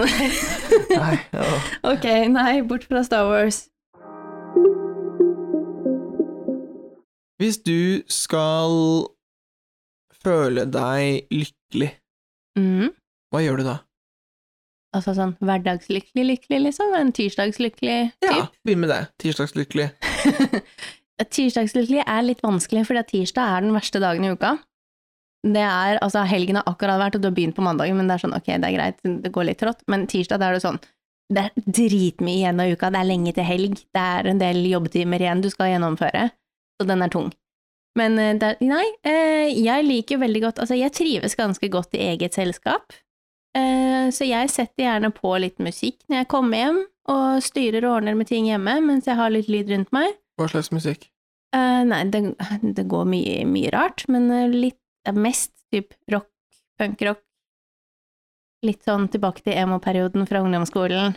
[0.92, 1.48] Nei, ja.
[1.94, 3.66] ok, nei, bort fra Star Wars.
[7.38, 9.06] Hvis du skal
[10.24, 11.92] føle deg lykkelig,
[12.58, 12.88] mm.
[13.32, 13.76] hva gjør du da?
[14.98, 16.96] Altså sånn hverdagslykkelig lykkelig, liksom?
[16.98, 18.32] En tirsdagslykkelig typ?
[18.32, 19.02] Ja, begynn med det.
[19.22, 19.92] Tirsdagslykkelig.
[21.18, 24.58] Tirsdagslykkelig er litt vanskelig, fordi tirsdag er den verste dagen i uka.
[25.48, 28.18] Det er, altså Helgen har akkurat vært, og du har begynt på mandagen, men det
[28.18, 29.82] er sånn, ok, det er greit, det går litt trått.
[29.90, 30.80] Men tirsdag, da er det sånn,
[31.34, 34.62] det er dritmye igjen av uka, det er lenge til helg, det er en del
[34.70, 36.30] jobbetimer igjen du skal gjennomføre,
[36.78, 37.32] så den er tung.
[37.98, 42.06] Men eh, det, nei, eh, jeg liker veldig godt, altså jeg trives ganske godt i
[42.12, 42.96] eget selskap,
[43.58, 46.80] eh, så jeg setter gjerne på litt musikk når jeg kommer hjem,
[47.12, 50.16] og styrer og ordner med ting hjemme, mens jeg har litt lyd rundt meg.
[50.38, 51.08] Hva slags musikk?
[51.56, 52.22] Uh, nei, det,
[52.78, 56.30] det går mye, mye rart, men eh, litt mest typ rock,
[56.80, 57.24] punkrock.
[58.66, 61.16] Litt sånn tilbake til emo-perioden fra ungdomsskolen.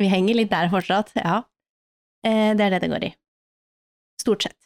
[0.00, 1.42] Vi henger litt der fortsatt, ja.
[2.26, 3.14] Uh, det er det det går i.
[4.20, 4.58] Stort sett.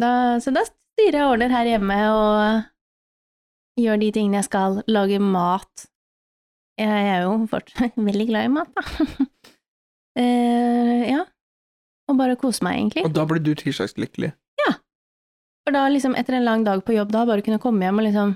[0.00, 4.80] Da, så da styrer jeg ordner her hjemme og gjør de tingene jeg skal.
[4.90, 5.86] Lager mat.
[6.80, 9.28] Jeg er jo fortsatt veldig glad i mat, da.
[10.18, 11.24] Uh, ja.
[12.10, 13.06] Og bare kose meg, egentlig.
[13.06, 14.32] Og da ble du tirsdagslykkelig.
[15.64, 18.06] For da liksom etter en lang dag på jobb, da bare kunne komme hjem og
[18.08, 18.30] liksom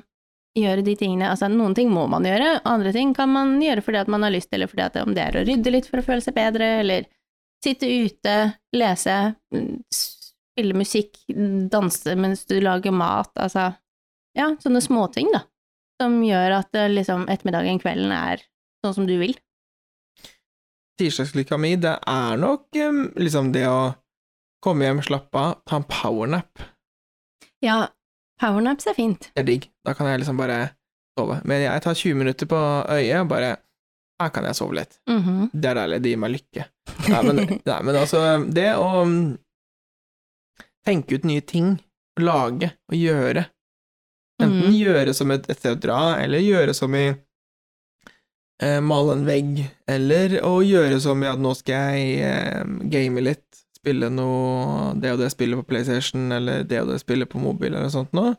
[0.55, 4.03] gjøre de tingene Altså, noen ting må man gjøre, andre ting kan man gjøre fordi
[4.05, 6.05] at man har lyst, eller fordi at om det er å rydde litt for å
[6.07, 7.09] føle seg bedre, eller
[7.65, 8.37] sitte ute,
[8.77, 9.17] lese,
[9.55, 11.17] mm, spille musikk,
[11.73, 13.73] danse mens du lager mat, altså
[14.35, 15.45] Ja, sånne småting, da,
[16.03, 18.47] som gjør at eh, liksom ettermiddagen, kvelden er
[18.83, 19.35] sånn som du vil.
[21.01, 22.69] Tirsdagslykka mi, det er nok
[23.19, 23.95] liksom det å
[24.65, 26.63] komme hjem, slappe av, ta en powernap.
[27.65, 27.89] Ja,
[28.41, 29.31] powernaps er fint.
[29.35, 29.67] Det er digg.
[29.85, 30.59] Da kan jeg liksom bare
[31.19, 31.41] sove.
[31.45, 33.57] Men jeg tar 20 minutter på øyet, og bare
[34.23, 35.01] Her kan jeg sove litt.
[35.11, 35.49] Mhm.
[35.53, 35.97] Det er deilig.
[36.05, 36.65] Det gir meg lykke.
[37.11, 38.21] Nei, men, nei, men altså,
[38.55, 39.33] det å mm,
[40.87, 41.73] tenke ut nye ting,
[42.23, 43.47] lage og gjøre
[44.43, 44.75] Enten Mhm.
[44.75, 47.05] gjøre som et, et sted å dra, eller gjøre som i
[48.63, 52.63] eh, male en vegg, eller å gjøre som at nå skal jeg eh,
[52.93, 57.31] game litt, spille noe det og det spillet på PlayStation, eller det og det spillet
[57.31, 58.37] på mobil, eller noe sånt noe.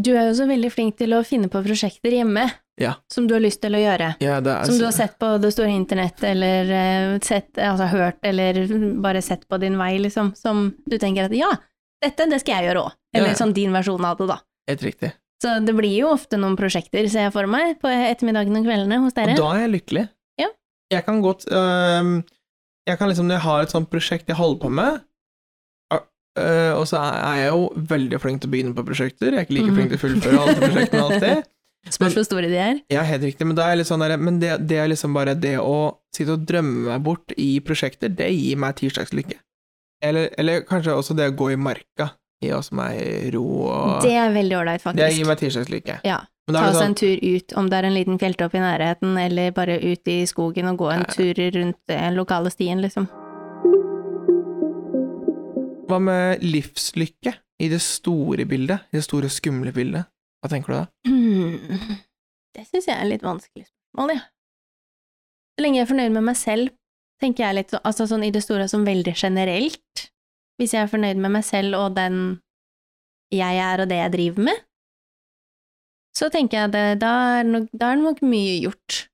[0.00, 2.46] Du er jo så veldig flink til å finne på prosjekter hjemme
[2.80, 2.94] Ja.
[3.12, 4.14] som du har lyst til å gjøre.
[4.22, 8.20] Ja, er Som du har sett på det store internett, eller eh, sett, altså hørt,
[8.24, 8.62] eller
[9.02, 11.50] bare sett på din vei, liksom, som du tenker at ja,
[12.00, 12.94] dette, det skal jeg gjøre òg.
[13.14, 13.40] Eller ja.
[13.42, 14.38] sånn din versjon av det, da.
[14.70, 15.12] helt riktig.
[15.40, 18.98] Så det blir jo ofte noen prosjekter, ser jeg for meg, på ettermiddagene og kveldene
[19.04, 19.36] hos dere.
[19.38, 20.02] Og da er jeg lykkelig.
[20.42, 20.50] Ja.
[20.92, 22.10] Jeg kan godt øh,
[22.88, 25.00] Jeg kan liksom, når jeg har et sånt prosjekt jeg holder på med,
[25.94, 29.48] øh, og så er jeg jo veldig flink til å begynne på prosjekter, jeg er
[29.48, 31.50] ikke like flink til å fullføre alle prosjektene alltid.
[31.88, 32.80] Spørs hvor store de er.
[32.92, 35.96] Ja, helt riktig, men er sånn der, men det, det er liksom bare det å
[36.12, 39.38] sitte og drømme meg bort i prosjekter, det gir meg tirsdagslykke.
[40.04, 42.10] Eller, eller kanskje også det å gå i marka,
[42.42, 46.00] gir oss meg ro og Det er veldig ålreit, Det gir meg tirsdagslykke.
[46.04, 46.22] Ja.
[46.50, 49.52] Ta oss sånn, en tur ut, om det er en liten fjelltopp i nærheten, eller
[49.54, 51.12] bare ut i skogen og gå en Ja.
[51.14, 53.08] tur rundt den lokale stien, liksom.
[55.90, 60.06] hva med livslykke i det store bildet, i det store skumle bildet?
[60.40, 60.86] Hva tenker du da?
[62.54, 64.22] Det syns jeg er litt vanskelig spørsmål, ja.
[65.58, 66.70] Så lenge jeg er fornøyd med meg selv,
[67.22, 70.10] tenker jeg litt så- altså sånn i det store som veldig generelt.
[70.60, 72.40] Hvis jeg er fornøyd med meg selv og den
[73.32, 74.64] jeg er og det jeg driver med,
[76.16, 79.04] så tenker jeg at da, er nok, da er nok mye gjort.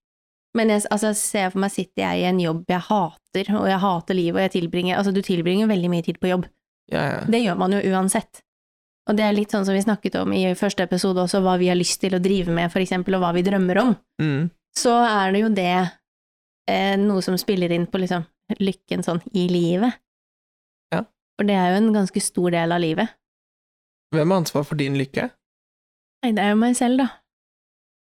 [0.57, 3.83] Men jeg altså, ser for meg sitter jeg i en jobb jeg hater, og jeg
[3.83, 6.49] hater livet, og jeg tilbringer Altså, du tilbringer veldig mye tid på jobb.
[6.93, 7.21] Ja, ja.
[7.29, 8.41] Det gjør man jo uansett.
[9.07, 11.69] Og det er litt sånn som vi snakket om i første episode også, hva vi
[11.71, 13.93] har lyst til å drive med, for eksempel, og hva vi drømmer om.
[14.23, 14.49] Mm.
[14.77, 18.25] Så er det jo det eh, noe som spiller inn på liksom
[18.63, 20.01] lykken sånn i livet.
[21.37, 23.13] For det er jo en ganske stor del av livet.
[24.15, 25.29] Hvem har ansvar for din lykke?
[26.25, 27.09] Nei, det er jo meg selv, da.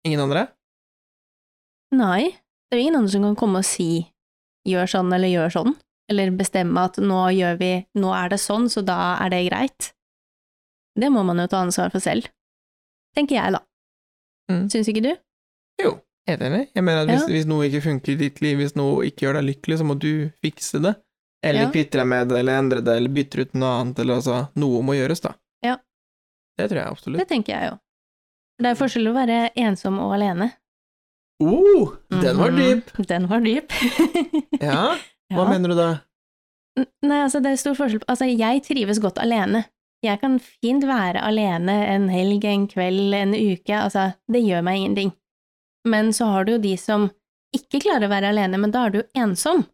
[0.05, 0.49] Ingen andre?
[1.95, 2.35] Nei,
[2.69, 3.89] det er jo ingen andre som kan komme og si
[4.69, 5.75] gjør sånn eller gjør sånn,
[6.11, 9.91] eller bestemme at nå gjør vi, nå er det sånn, så da er det greit.
[10.99, 12.29] Det må man jo ta ansvar for selv,
[13.17, 13.63] tenker jeg da.
[14.53, 14.67] Mm.
[14.73, 15.13] Syns ikke du?
[15.81, 15.95] Jo,
[16.29, 16.67] helt enig.
[16.77, 17.33] Jeg mener at hvis, Ja.
[17.33, 19.97] hvis noe ikke funker i ditt liv, hvis noe ikke gjør deg lykkelig, så må
[19.99, 20.95] du fikse det.
[21.45, 21.71] Eller Ja.
[21.75, 24.83] kvitter deg med det, eller endrer det, eller bytter ut noe annet, eller altså Noe
[24.87, 25.35] må gjøres, da.
[25.63, 25.77] Ja.
[26.57, 27.19] Det tror jeg absolutt.
[27.21, 27.79] Det tenker jeg jo.
[28.63, 30.53] Det er forskjell å være ensom og alene.
[31.43, 32.57] Oh, den var Mhm.
[32.63, 33.07] dyp!
[33.07, 33.71] Den var dyp.
[34.63, 34.97] Ja,
[35.33, 35.49] hva Ja.
[35.51, 35.89] mener du da?
[37.03, 39.65] Nei, altså, det er stor forskjell på Altså, jeg trives godt alene.
[40.03, 44.79] Jeg kan fint være alene en helg, en kveld, en uke, altså, det gjør meg
[44.81, 45.13] ingenting.
[45.87, 47.11] Men så har du jo de som
[47.55, 49.67] ikke klarer å være alene, men da er du ensom.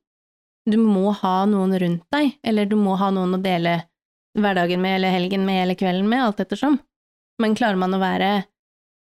[0.68, 3.78] Du må ha noen rundt deg, eller du må ha noen å dele
[4.38, 6.78] hverdagen med, eller helgen med, eller kvelden med, alt ettersom.
[7.40, 8.44] Men klarer man å være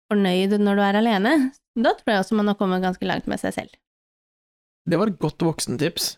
[0.10, 1.34] fornøyd når du er alene,
[1.78, 3.76] da tror jeg også man har kommet ganske langt med seg selv.
[4.90, 6.16] Det var et godt voksentips.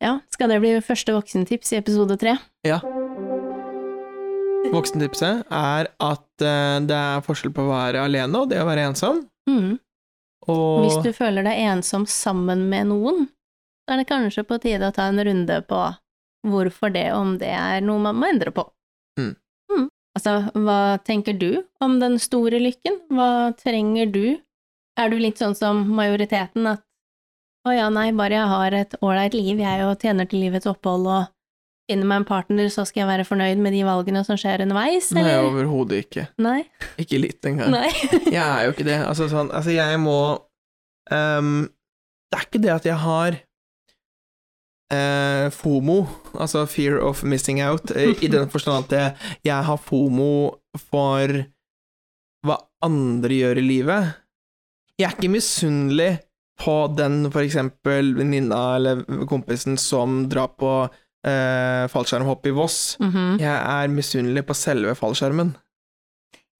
[0.00, 2.38] Ja, skal det bli første voksentips i episode tre?
[2.66, 2.80] Ja.
[4.70, 8.88] Voksentipset er at eh, det er forskjell på å være alene og det å være
[8.90, 9.22] ensom.
[9.48, 9.76] Mm.
[10.48, 13.28] Og Hvis du føler deg ensom sammen med noen,
[13.90, 15.78] så er det kanskje på tide å ta en runde på
[16.46, 18.62] hvorfor det, om det er noe man må endre på.
[19.18, 19.32] Mm.
[19.72, 19.88] Mm.
[20.14, 23.00] Altså, hva tenker du om den store lykken?
[23.10, 24.38] Hva trenger du?
[24.94, 26.84] Er du litt sånn som majoriteten, at
[27.66, 31.10] å ja, nei, bare jeg har et ålreit liv, jeg og tjener til livets opphold
[31.10, 31.34] og
[31.90, 35.10] finner meg en partner, så skal jeg være fornøyd med de valgene som skjer underveis,
[35.18, 35.50] Nei, eller?
[35.50, 36.28] overhodet ikke.
[36.38, 36.60] Nei.
[37.02, 37.74] Ikke litt engang.
[37.74, 37.90] Nei.
[38.38, 39.02] Jeg er jo ikke det.
[39.02, 40.16] Altså, sånn, altså jeg må
[41.10, 41.64] um,
[42.30, 43.40] Det er ikke det at jeg har
[44.92, 46.00] eh, FOMO,
[46.34, 50.32] altså fear of missing out, eh, i den forstand at jeg, har FOMO
[50.90, 51.44] for
[52.46, 54.16] hva andre gjør i livet.
[55.00, 56.10] Jeg er ikke misunnelig
[56.60, 60.72] på den, for eksempel, venninna eller kompisen som drar på
[61.24, 62.78] eh, fallskjermhopp i Voss.
[63.00, 63.40] Mhm.
[63.40, 65.54] Jeg er misunnelig på selve fallskjermen.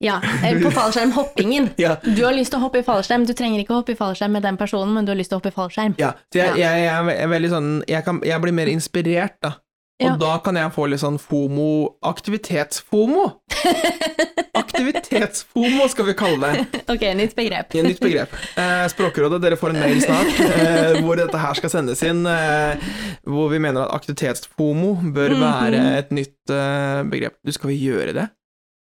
[0.01, 0.19] Ja,
[0.63, 1.69] på fallskjermhoppingen.
[1.81, 3.99] Ja, Du har lyst til å hoppe i fallskjerm, du trenger ikke å hoppe i
[3.99, 5.93] fallskjerm med den personen, men du har lyst til å hoppe i fallskjerm.
[6.01, 9.37] Ja, så jeg, jeg, jeg er er veldig sånn jeg, kan, jeg blir mer inspirert,
[9.45, 9.55] da.
[10.01, 10.15] Og Ja.
[10.17, 11.67] da kan jeg få litt sånn fomo
[12.09, 13.27] Aktivitetsfomo!
[14.61, 16.81] Aktivitetsfomo skal vi kalle det.
[16.89, 17.75] ok, nytt begrep.
[17.77, 18.33] Ja, nytt begrep.
[18.57, 22.23] Eh, Språkrådet, dere får en mail snart eh, hvor dette her skal sendes inn.
[22.25, 22.81] Eh,
[23.29, 25.45] hvor vi mener at aktivitetsfomo bør Mhm.
[25.45, 27.37] være et nytt eh, begrep.
[27.45, 28.27] Du, skal vi gjøre det?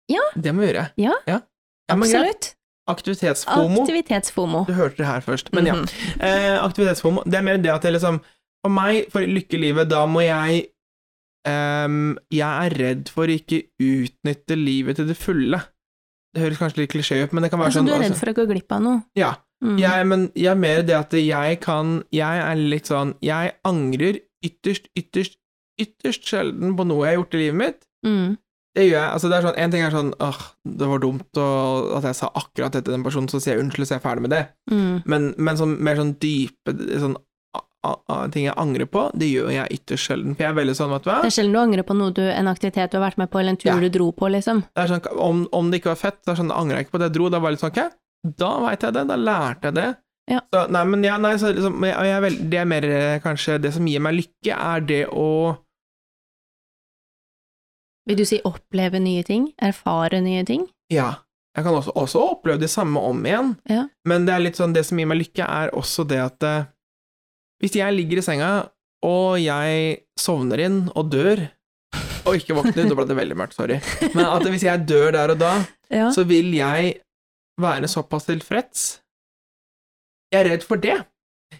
[0.09, 0.25] Ja.
[0.35, 0.89] Det må vi gjøre.
[1.01, 1.43] Ja, ja.
[1.93, 2.55] Absolutt.
[2.89, 3.83] Aktivitetsfomo.
[3.83, 4.65] Aktivitetsfomo.
[4.69, 5.53] Du hørte det her først.
[5.53, 5.77] Men ja.
[5.77, 6.21] Mhm.
[6.25, 8.23] Eh, aktivitetsfomo, det er mer det at det liksom
[8.65, 10.65] For meg, for å lykke i livet, da må jeg
[11.47, 15.61] um, Jeg er redd for å ikke utnytte livet til det fulle.
[16.35, 18.11] Det høres kanskje litt klisjé ut, men det kan være Altså, sånn du er redd
[18.11, 19.05] altså, for å gå glipp av noe.
[19.19, 19.35] Ja.
[19.63, 19.79] Mm.
[19.79, 24.21] Jeg, men jeg er mer det at jeg kan Jeg er litt sånn Jeg angrer
[24.47, 25.35] ytterst, ytterst,
[25.83, 27.81] ytterst sjelden på noe jeg har gjort i livet mitt.
[28.07, 28.37] Mm.
[28.77, 29.13] Det gjør jeg.
[29.13, 30.43] Altså, det er sånn En ting er sånn åh,
[30.81, 33.65] det var dumt og at jeg sa akkurat dette til den personen, så sier jeg
[33.65, 34.43] unnskyld, så er jeg ferdig med det.
[34.71, 34.93] Mm.
[35.09, 37.17] Men, men sånn, mer sånn dype sånn,
[37.57, 40.37] a, a, a, ting jeg angrer på, det gjør jeg ytterst sjelden.
[40.37, 42.15] For jeg er veldig sånn, vet du hva Det er sjelden du angrer på noe
[42.15, 43.79] du, en aktivitet du har vært med på, eller en tur Ja.
[43.81, 44.63] du dro på, liksom.
[44.69, 46.97] det er sånn, om, om det ikke var fett, så er sånn, angrer jeg ikke
[46.99, 47.31] på at jeg dro.
[47.33, 47.97] Da var jeg litt sånn, ok,
[48.45, 49.89] da veit jeg det, da lærte jeg det.
[50.29, 50.43] Ja.
[50.53, 53.71] Så, nei, men ja, nei, så liksom, jeg, jeg det er mer eh, kanskje Det
[53.73, 55.57] som gir meg lykke, er det å
[58.09, 59.51] Vil du si oppleve nye ting?
[59.61, 60.65] Erfare nye ting?
[60.93, 61.11] Ja.
[61.57, 63.83] Jeg kan også, også oppleve det samme om igjen, Ja.
[64.07, 66.67] men det er litt sånn, det som gir meg lykke, er også det at eh,
[67.61, 68.51] hvis jeg ligger i senga,
[69.03, 71.43] og jeg sovner inn og dør,
[72.29, 73.81] og ikke våkner, da ble det veldig mørkt, sorry,
[74.15, 75.53] men at hvis jeg dør der og da,
[75.91, 76.11] Ja.
[76.15, 77.01] så vil jeg
[77.59, 79.01] være såpass tilfreds.
[80.31, 80.99] Jeg er redd for det.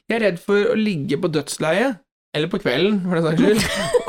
[0.07, 1.99] Jeg er redd for å ligge på dødsleiet,
[2.37, 4.07] eller på kvelden, for den saks skyld,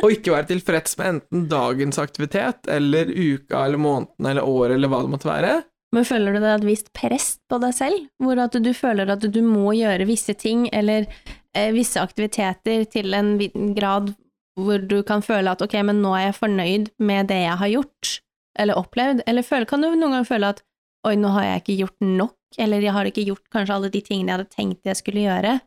[0.00, 4.92] og ikke være tilfreds med enten dagens aktivitet, eller uka, eller måneden, eller året, eller
[4.92, 5.52] hva det måtte være.
[5.90, 9.24] Men føler du deg et visst press på deg selv, hvor at du føler at
[9.26, 11.08] du må gjøre visse ting, eller
[11.56, 13.34] eh, visse aktiviteter til en
[13.74, 14.12] grad
[14.60, 17.72] hvor du kan føle at ok, men nå er jeg fornøyd med det jeg har
[17.74, 18.12] gjort,
[18.60, 20.62] eller opplevd, eller føler, kan du noen gang føle at
[21.08, 24.02] oi, nå har jeg ikke gjort nok, eller jeg har ikke gjort kanskje alle de
[24.04, 25.58] tingene jeg hadde tenkt jeg skulle gjøre,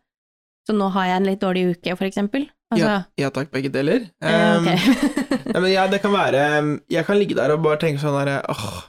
[0.68, 2.48] så nå har jeg en litt dårlig uke, for eksempel.
[2.74, 4.10] Altså, Ja, ja takk, begge deler.
[4.22, 4.78] eh, Um, okay.
[5.54, 8.16] Nei, men ja, det kan være um, Jeg kan ligge der og bare tenke sånn
[8.18, 8.82] derre åh,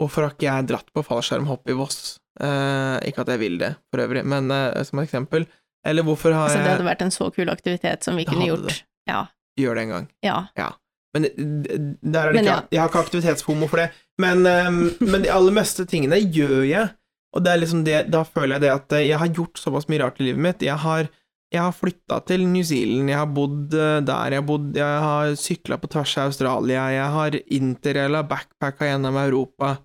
[0.00, 2.18] hvorfor har ikke jeg dratt på fallskjermhopp i Voss?
[2.38, 5.46] Uh, ikke at jeg vil det, for øvrig, men uh, som et eksempel.
[5.86, 8.82] Eller hvorfor har altså, det hadde vært en så kul aktivitet som vi kunne gjort.
[9.10, 9.24] Ja.
[9.58, 10.06] Gjør det en gang.
[10.22, 10.68] ja.
[11.16, 11.78] Men det- det-
[12.12, 12.62] der er det Men ikke ja.
[12.70, 13.86] Jeg har ikke aktivitetshomo for det.
[14.20, 16.90] Men, um, men de aller meste tingene gjør jeg.
[17.34, 19.88] Og det er liksom det, da føler jeg det at eh, jeg har gjort såpass
[19.88, 20.62] mye rart i livet mitt.
[20.62, 21.08] Jeg har,
[21.54, 24.98] jeg har flytta til New Zealand, jeg har bodd eh, der, jeg har, bodd, jeg
[25.06, 29.78] har sykla på tvers av Australia, jeg har interraila backpacka gjennom Europa,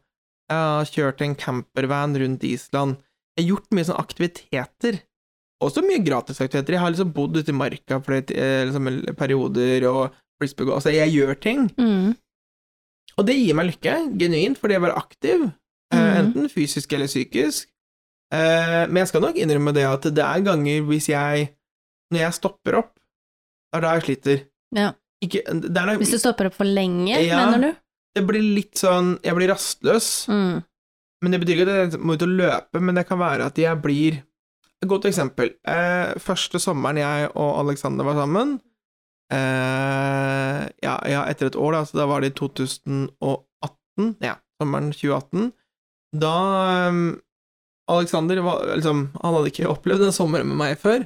[0.51, 2.97] jeg har kjørt en campervan rundt Island.
[3.33, 4.97] Jeg har gjort mye sånne aktiviteter.
[5.63, 6.75] Også mye gratisaktiviteter.
[6.75, 11.13] Jeg har liksom bodd ute i marka for eh, liksom, perioder og frisbee Altså, jeg
[11.15, 11.63] gjør ting.
[11.79, 12.11] Mm.
[13.17, 16.19] Og det gir meg lykke, genuint, fordi jeg var aktiv, eh, Mhm.
[16.19, 17.69] enten fysisk eller psykisk.
[18.33, 21.51] Eh, men jeg skal nok innrømme det at det er ganger hvis jeg
[22.13, 24.41] Når jeg stopper opp, det er da jeg sliter.
[24.73, 24.91] Ja.
[25.23, 27.45] Ikke, nok, Hvis du stopper opp for lenge, Ja.
[27.45, 27.77] mener du?
[28.15, 30.63] det blir litt sånn Jeg blir rastløs, Mm.
[31.23, 33.55] men det betyr ikke at jeg må ut og løpe, men det kan være at
[33.57, 34.23] jeg blir
[34.83, 35.53] Et godt eksempel.
[35.65, 38.59] Eh, første sommeren jeg og Alexander var sammen
[39.31, 44.91] eh, ja, ja, etter et år, da, så da var det i 2018, ja, sommeren
[44.93, 45.51] 2018.
[46.19, 46.33] Da
[46.89, 47.21] um,
[47.91, 51.01] Alexander var liksom Han hadde ikke opplevd en sommer med meg før,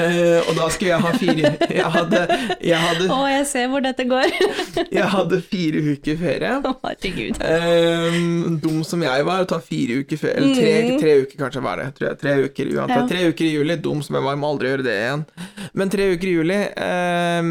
[0.00, 2.20] eh, og da skulle jeg ha fire Jeg hadde,
[2.64, 4.32] jeg hadde, Å, jeg ser hvor dette går.
[4.96, 6.54] jeg hadde fire uker ferie.
[6.64, 7.42] Å, Herregud.
[7.44, 8.16] Eh,
[8.64, 11.00] dum som jeg var, å ta fire uker ferie Eller tre, Mm.
[11.02, 11.88] tre uker, kanskje, var det.
[11.98, 12.18] Tror jeg.
[12.24, 12.96] Tre uker uansett.
[12.96, 13.08] Ja.
[13.12, 13.76] Tre uker i juli.
[13.84, 15.24] Dum som jeg var, må aldri gjøre det igjen.
[15.78, 17.50] Men tre uker i juli, eh,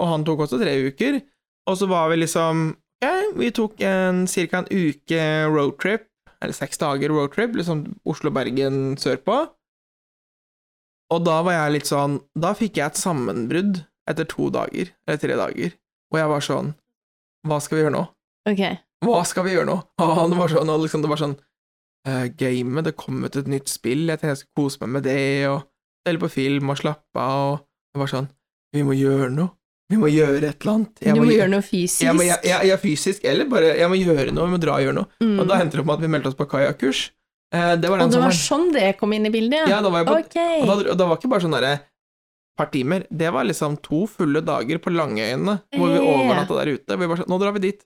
[0.00, 1.20] og han tok også tre uker.
[1.68, 2.70] Og så var vi liksom
[3.02, 4.58] Ok, vi tok en ca.
[4.62, 6.04] en uke roadtrip,
[6.42, 9.38] eller seks dager roadtrip, liksom Oslo-Bergen sørpå.
[11.12, 15.20] Og da var jeg litt sånn Da fikk jeg et sammenbrudd etter to dager, eller
[15.20, 15.74] tre dager,
[16.10, 16.72] og jeg var sånn
[17.46, 18.02] Hva skal vi gjøre nå?
[18.50, 18.62] Ok.
[19.06, 19.76] Hva skal vi gjøre nå?
[20.02, 21.36] Og han var sånn, og liksom, det var sånn
[22.08, 25.06] uh, Gamet, det kom ut et nytt spill, jeg tenkte jeg skulle kose meg med
[25.06, 25.62] det, og
[26.02, 28.30] spille på film og slappe av, og det var sånn
[28.72, 29.52] Vi må gjøre noe.
[29.92, 30.92] Vi må gjøre et eller annet.
[31.04, 32.02] Jeg Du må må gjøre noe fysisk.
[32.06, 34.78] Jeg må, jeg, jeg, jeg, fysisk, eller bare Jeg må gjøre noe, vi må dra
[34.78, 35.10] og gjøre noe.
[35.20, 35.34] Mm.
[35.42, 37.02] Og da endte det opp med at vi meldte oss på kajakkurs.
[37.52, 40.08] Eh, det Og det var sånn det kom inn i bildet, Ja, da var jeg
[40.08, 40.38] på Ok.
[40.62, 41.74] og da, og da var ikke bare sånn derre
[42.56, 46.08] par timer, det var liksom to fulle dager på Langøyene, hvor vi Ja.
[46.16, 46.98] overnatta der ute.
[46.98, 47.84] Vi bare sånn, nå drar vi dit.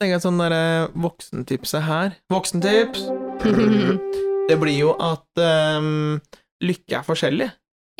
[0.00, 2.16] Tenker jeg sånn derre voksentipset her.
[2.32, 3.08] Voksentips!
[4.48, 6.20] Det blir jo at um,
[6.60, 7.46] lykke er forskjellig.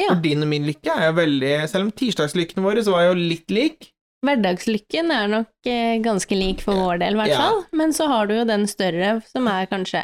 [0.00, 0.09] Ja.
[0.11, 3.14] For din og min lykke er jo veldig Selv om tirsdagslykken vår så var jo
[3.14, 3.90] litt lik.
[4.24, 7.38] Hverdagslykken er nok eh, ganske lik for vår del, i hvert Ja.
[7.44, 7.61] fall.
[7.72, 10.02] Men så har du jo den større, som er kanskje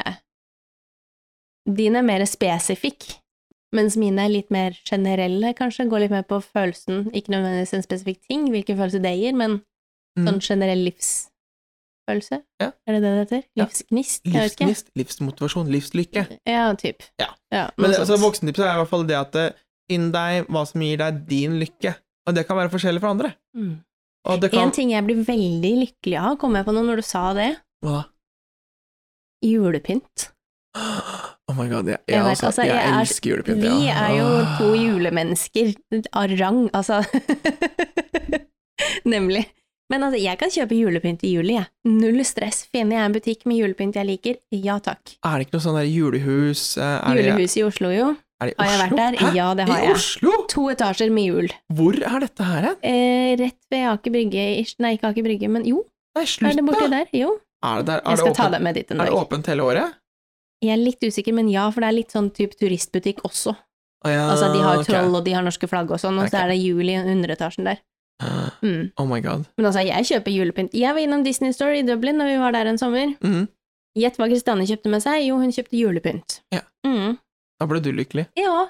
[1.69, 3.17] Din er mer spesifikk,
[3.75, 5.85] mens mine er litt mer generelle, kanskje.
[5.89, 9.61] Går litt mer på følelsen, ikke nødvendigvis en spesifikk ting, hvilken følelse det gir, men
[10.17, 10.25] Mm.
[10.27, 12.41] sånn generell livsfølelse.
[12.59, 12.71] Ja.
[12.87, 13.43] Er det det det heter?
[13.55, 13.63] Ja.
[13.65, 14.21] Livsgnist?
[14.25, 14.41] Ja.
[14.43, 16.39] Livsgnist, livsmotivasjon, livslykke.
[16.45, 17.03] Ja, typ.
[17.19, 17.27] Ja.
[17.53, 19.35] ja Men det, altså, voksentipset er i hvert fall det at
[19.91, 21.93] finn deg hva som gir deg din lykke.
[22.29, 23.33] Og det kan være forskjellig for andre.
[23.57, 23.73] Mm.
[24.31, 27.01] Og det kan En ting jeg blir veldig lykkelig av, kom jeg på nå når
[27.01, 27.49] du sa det,
[27.83, 28.03] Hva?
[29.41, 30.27] julepynt.
[31.49, 33.63] Oh my god, jeg, jeg, Jeg vet, altså, jeg, jeg er- elsker julepynt.
[33.65, 33.95] Vi ja.
[34.05, 34.27] er jo
[34.59, 35.73] to julemennesker
[36.13, 37.01] av rang, altså.
[39.13, 39.43] Nemlig.
[39.91, 41.67] Men altså, jeg kan kjøpe julepynt i juli, jeg.
[41.89, 42.61] Null stress.
[42.71, 45.17] Finner jeg en butikk med julepynt jeg liker, ja takk.
[45.25, 48.11] Er det ikke noe sånn der julehus eh, er det, Julehuset i Oslo, jo.
[48.41, 49.17] Er det i Har jeg vært der?
[49.21, 49.31] Hæ?
[49.37, 49.95] Ja, det har I jeg.
[49.99, 50.33] Oslo?
[50.49, 51.55] To etasjer med jul.
[51.77, 52.77] Hvor er dette her hen?
[52.81, 54.45] Eh, rett ved Aker Brygge.
[54.81, 55.83] Nei, ikke Aker Brygge, men jo,
[56.17, 57.11] Nei, er det borti der?
[57.15, 57.35] Jo.
[57.63, 58.01] Er det der?
[58.01, 59.07] Er Jeg det skal ta deg med dit en dag.
[59.07, 59.99] er det åpent hele året?
[60.61, 63.55] Jeg er litt usikker, men ja, for det er litt sånn type turistbutikk også.
[64.01, 66.25] Å ja, Altså, de har jo troll, og de har norske flagg og sånn, og
[66.25, 66.33] okay.
[66.33, 67.81] så er det jul i underetasjen der.
[68.61, 68.91] Mm.
[69.01, 69.47] Oh my god.
[69.57, 70.75] Men altså, jeg kjøper julepynt.
[70.77, 73.15] Jeg var innom Disney Store i Dublin når vi var der en sommer.
[73.17, 73.49] Gjett
[73.97, 75.25] Gjett hva Kristianne kjøpte med seg?
[75.25, 76.37] Jo, hun kjøpte julepynt.
[76.53, 76.61] Ja.
[76.87, 77.17] Mm.
[77.61, 78.25] Da ble du lykkelig.
[78.41, 78.63] Ja.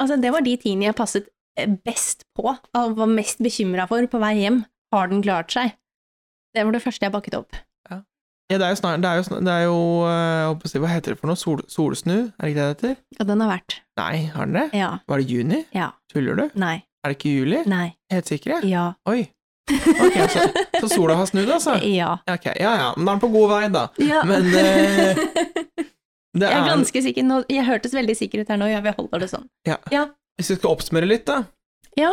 [0.00, 4.04] Altså, det var de tingene jeg passet eh, best på, og var mest bekymra for
[4.12, 4.62] på vei hjem.
[4.92, 5.72] Har den klart seg?
[6.52, 7.56] Det var det første jeg bakket opp.
[8.50, 11.20] Ja, det er jo snart Det er jo, det er jo si, Hva heter det
[11.20, 11.38] for noe?
[11.38, 12.16] Sol, solsnu?
[12.34, 12.96] Er det ikke det det heter?
[13.20, 13.76] Ja, den har vært.
[14.00, 14.64] Nei, har den det?
[14.74, 14.88] Ja.
[15.06, 15.60] Var det juni?
[15.76, 15.92] Ja.
[16.10, 16.42] Tuller du?
[16.58, 16.80] Nei.
[17.04, 17.60] Er det ikke juli?
[17.70, 17.84] Nei.
[18.10, 18.58] Helt sikre?
[18.66, 18.88] Ja.
[19.06, 19.20] Oi.
[20.02, 20.48] Ok, så,
[20.82, 21.76] så sola har snudd, altså?
[21.86, 22.16] Ja.
[22.26, 23.84] Ja, Ok, ja ja, men da er den på god vei, da.
[24.02, 24.24] ja.
[24.26, 25.20] Men eh,
[26.34, 27.44] det Jeg er ganske sikker nå.
[27.50, 29.48] Jeg hørtes veldig sikker ut her nå, ja, vi holder det sånn.
[29.66, 31.42] Hvis vi skal oppsummere litt, da.
[31.98, 32.12] Ja.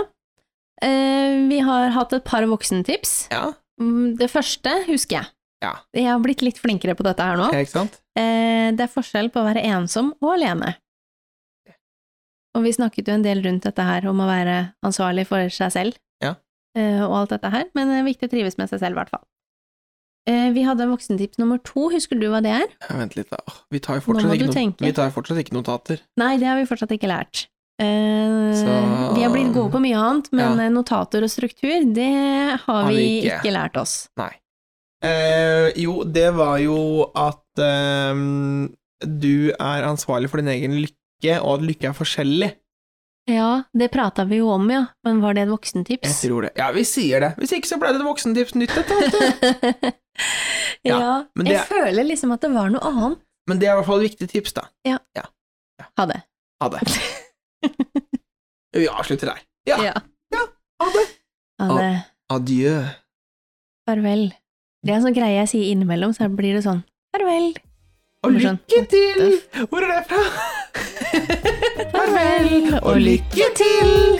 [0.81, 3.27] Eh, vi har hatt et par voksentips.
[3.31, 5.27] Ja, Mm, Det første husker jeg.
[5.61, 5.75] Ja.
[5.93, 7.51] Jeg har blitt litt flinkere på dette her nå.
[7.53, 7.99] ikke sant?
[8.17, 10.75] Eh, det er forskjell på å være ensom og alene.
[12.57, 15.71] Og vi snakket jo en del rundt dette her om å være ansvarlig for seg
[15.75, 16.33] selv, Ja.
[16.75, 18.99] eh, og alt dette her, men det er viktig å trives med seg selv, i
[19.03, 19.23] hvert fall.
[20.27, 22.65] Eh, vi hadde voksentips nummer to, husker du hva det er?
[22.89, 23.37] Ja, Vent litt, da.
[23.71, 26.01] Vi tar jo fortsatt, ikke, no vi tar fortsatt ikke notater.
[26.19, 27.45] Nei, det har vi fortsatt ikke lært.
[27.79, 30.65] Eh, Så- Vi har blitt gode på mye annet, men Ja.
[30.65, 33.39] eh, notater og struktur, det har, Har vi ikke.
[33.39, 33.53] ikke.
[33.53, 34.09] lært oss.
[34.17, 34.33] Nei.
[35.01, 41.59] Eh, jo, det var jo at ehm, du er ansvarlig for din egen lykke, og
[41.61, 42.51] at lykke er forskjellig.
[43.27, 45.49] Ja, det prata vi jo om, ja, men var det et
[46.07, 46.51] Jeg tror det.
[46.55, 47.33] Ja, vi sier det.
[47.37, 49.93] Hvis ikke så ble det et voksentips nytt etter
[50.87, 53.19] ja, men det- jeg føler liksom at det var noe annet.
[53.47, 54.63] Men det er i hvert fall et viktig tips, da.
[54.87, 54.97] Ja
[55.99, 56.21] Ha det.
[56.63, 56.81] Ha det.
[58.77, 59.39] Vi avslutter der.
[59.67, 59.93] Ja, Ja.
[60.81, 61.05] ha det.
[61.59, 61.93] Ha det.
[62.31, 62.73] Adjø.
[63.87, 64.27] Farvel.
[64.83, 66.83] Det er en sånn greie jeg sier innimellom, så blir det sånn
[67.15, 67.53] farvel.
[68.23, 69.41] Og sånn, lykke til!
[69.69, 70.23] Hvor er det fra?
[72.07, 74.19] Farvel og lykke til!